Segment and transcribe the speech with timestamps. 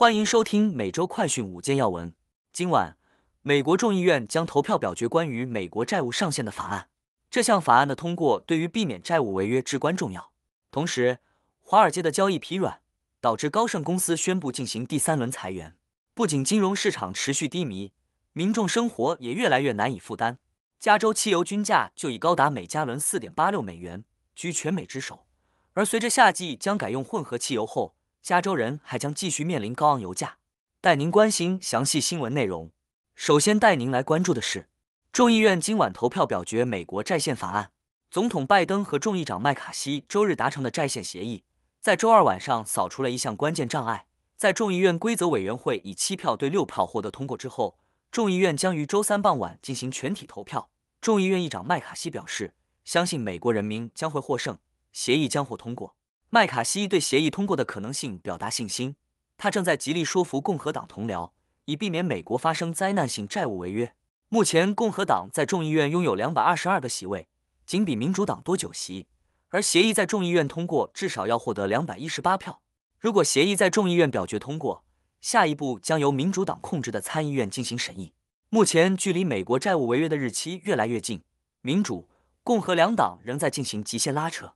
[0.00, 2.14] 欢迎收听每周快讯五件要闻。
[2.54, 2.96] 今晚，
[3.42, 6.88] 美国众议院将投票表决关于美国债务上限的法案。
[7.30, 10.32] 这项法案的通过对于避免债务违约至关重要。
[10.70, 11.18] 同时，
[11.60, 12.80] 华尔街的交易疲软，
[13.20, 15.76] 导致高盛公司宣布进行第三轮裁员。
[16.14, 17.92] 不仅金融市场持续低迷，
[18.32, 20.38] 民众生活也越来越难以负担。
[20.78, 24.02] 加州汽油均价就已高达每加仑四点八六美元，
[24.34, 25.26] 居全美之首。
[25.74, 30.36] 而随着夏季将改用混合汽油后，加州人还将继续面临高昂油价。
[30.80, 32.70] 带您关心详细新闻内容。
[33.14, 34.68] 首先带您来关注的是，
[35.12, 37.72] 众议院今晚投票表决美国债限法案。
[38.10, 41.44] 总统拜登和众议长麦卡锡周日达成的债限协议，
[41.80, 44.06] 在周二晚上扫除了一项关键障碍。
[44.36, 47.78] 在众议院规则委员会以七票对六票获得通过之后，
[48.10, 50.70] 众议院将于周三傍晚进行全体投票。
[51.00, 54.58] 众议院议长麦卡锡表示，相信美国人民将会获胜，
[54.92, 55.94] 协议将获通过。
[56.32, 58.94] 麦卡锡对协议通过的可能性表达信心，
[59.36, 61.32] 他正在极力说服共和党同僚，
[61.64, 63.92] 以避免美国发生灾难性债务违约。
[64.28, 67.26] 目前，共和党在众议院拥有两百二十二个席位，
[67.66, 69.08] 仅比民主党多九席，
[69.48, 72.60] 而协议在众议院通过至少要获得两百一十八票。
[73.00, 74.84] 如果协议在众议院表决通过，
[75.20, 78.12] 下一步将由民主党控制的参议院进行审议。
[78.50, 81.24] 目前，距离美国债务违约的日期越来越近，
[81.62, 82.08] 民主、
[82.44, 84.52] 共和两党仍在进行极限拉扯。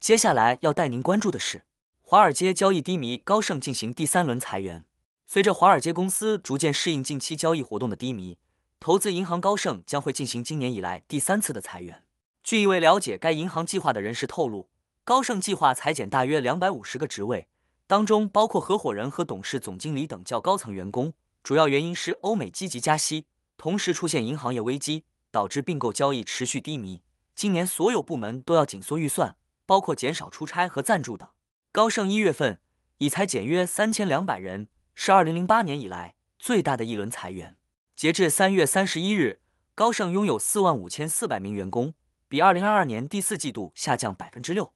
[0.00, 1.64] 接下来要带您关注的是，
[2.02, 4.84] 华尔街交易低迷，高盛进行第三轮裁员。
[5.26, 8.38] 随着华尔街公司逐渐适应近期交易活动的低迷，
[8.78, 12.04] 投资银行高盛将会进行今年以来第三次的裁员。
[12.44, 14.68] 据一位了解该银行计划的人士透露，
[15.04, 17.48] 高盛计划裁减大约两百五十个职位，
[17.88, 21.12] 当中包括合伙人和董事总经理等较高层员工。
[21.42, 27.02] 主要原因是欧美积极加息，同时出现银行业危机，导致并购交易持续低迷。
[27.34, 29.34] 今年所有部门都要紧缩预算。
[29.68, 31.28] 包括减少出差和赞助等。
[31.72, 32.58] 高盛一月份
[32.96, 37.58] 已裁减约三千两百人，是二零零八年以来最大的一轮裁员。
[37.94, 39.42] 截至三月三十一日，
[39.74, 41.92] 高盛拥有四万五千四百名员工，
[42.28, 44.72] 比二零二二年第四季度下降百分之六。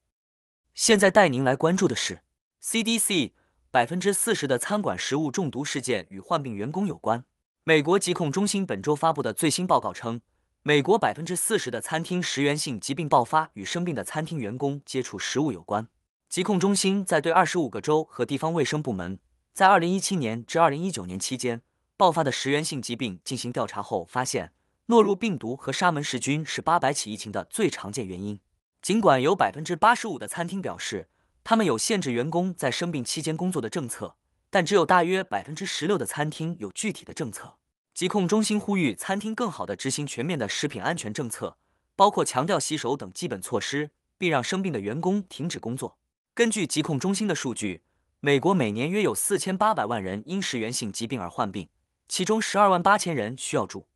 [0.75, 2.21] 现在带您来关注的是
[2.63, 3.33] CDC
[3.71, 7.25] 百分之四十的餐馆食物中毒事件与患病员工有关。
[7.65, 10.21] 美国疾控中心本周发布的最新报告称。
[10.65, 15.89] 美国百分之四十的餐厅食源性疾病爆发与生病的餐厅员工接触食物有关。
[16.29, 19.19] 疾控中心在对二十五个州和地方卫生部门
[19.53, 21.63] 在二零一七年至二零一九年期间
[21.97, 24.53] 爆发的食源性疾病进行调查后发现，
[24.87, 28.39] 诺如病毒和沙门氏菌是八百起疫情的最常见原因。
[28.81, 31.09] 尽管有百分之八十五的餐厅表示
[31.43, 34.15] 他们有限制员工在生病期间工作的政策，
[34.49, 37.57] 但只有大约百分之十六的餐厅有具体的政策。
[37.95, 41.59] 疾控中心呼吁餐厅更好地执行全面的食品安全政策，
[41.95, 45.99] 包括强调洗手等基本措施，并让生病的员工停止工作。
[46.33, 47.83] 根据疾控中心的数据，
[48.21, 51.69] 美国每年约有四千八百万人因食源性疾病而患病，
[52.09, 53.87] 其中十二万八千人需要住。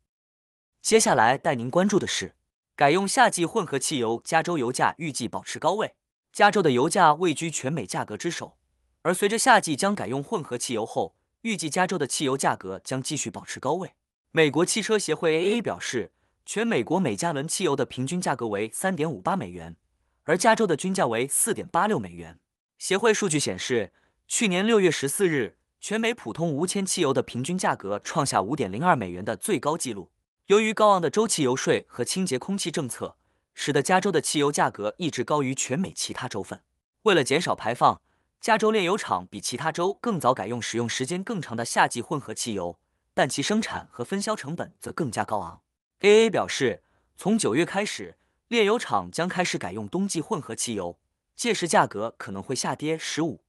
[0.79, 2.35] 接下来带您关注的是，
[2.75, 5.95] 改用夏季混合汽油，加州油价预计保持高位。
[6.31, 8.57] 加州的油价位居全美价格之首，
[9.01, 11.15] 而随着夏季将改用混合汽油后，
[11.47, 13.93] 预计加州的汽油价格将继续保持高位。
[14.31, 16.11] 美国汽车协会 AA 表示，
[16.45, 19.77] 全美国每加仑汽油的平均价格为三点五八美元，
[20.25, 22.37] 而加州的均价为四点八六美元。
[22.77, 23.93] 协会数据显示，
[24.27, 30.11] 去年六月十四日，全美普通无铅汽油的平均价格创下五点零二美元的最高纪录。
[30.47, 33.15] 由于高昂的州汽油税和清洁空气政策，
[33.53, 36.61] 使得加州的汽油价格一直高于全美其他州份。
[37.03, 38.01] 为了减少排放，
[38.39, 42.79] 加州炼油厂比其他州更早改用使用时间更长的夏季混合汽油，
[43.13, 45.61] 但其生产和分销成本则更加高昂。
[45.99, 46.83] AA 表示，
[47.17, 50.97] 从九月开始，炼油厂将开始改用冬季混合汽油，
[51.35, 53.41] 届时价格可能会下跌十五。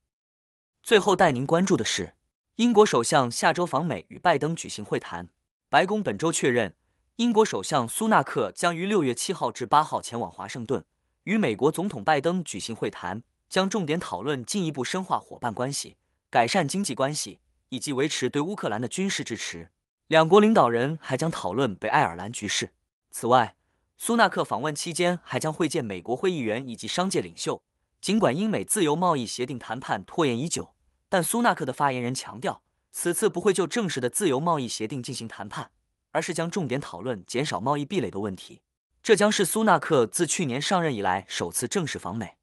[0.83, 2.15] 最后带您关注的是，
[2.57, 5.29] 英国首相下周访美与拜登举行会谈。
[5.69, 6.75] 白宫本周确认，
[7.17, 10.83] 英国首相苏纳克将于六月七号至八号前往华盛顿，
[11.25, 13.23] 与美国总统拜登举行会谈。
[13.49, 15.97] 将重点讨论进一步深化伙伴关系、
[16.31, 19.71] 改善经济关系以及维持对乌克兰的军事支持。
[20.07, 22.71] 两国领导人还将讨论北爱尔兰局势。
[23.11, 23.55] 此外，
[23.97, 27.61] 苏纳克访问期间还将会见美国会议员以及商界领袖。
[28.01, 30.73] 尽管英美自由贸易协定谈判拖延已久，
[31.09, 32.63] 但苏纳克的发言人强调，
[32.93, 35.73] 此次不会就正式的自由贸易协定进行谈判，
[36.13, 38.63] 而是将重点讨论减少贸易壁垒的问题。
[39.03, 42.38] 这将是苏纳克自去年上任以来首次正式访美。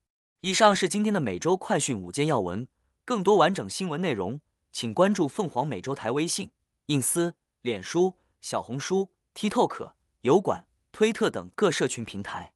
[0.46, 2.68] 以上是今天的每周快讯五件要闻，
[3.04, 4.40] 更多完整新闻内容，
[4.72, 6.52] 请关注凤凰美洲台微信、
[6.86, 7.34] 隐私、
[7.64, 12.54] 脸书、小红书、TikTok、油管、推特等各社群平台。